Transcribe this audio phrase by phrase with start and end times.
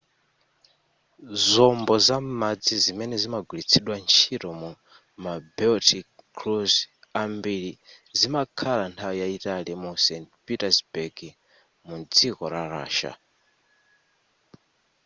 [1.49, 4.71] zombo za m'madzi zimene zimagwiritsidwa ntchito mu
[5.23, 6.05] ma baltic
[6.37, 6.79] cruise
[7.21, 7.71] ambiri
[8.19, 11.17] zimakhala nthawi yayitali mu st petersburg
[11.87, 13.11] mudziko la russia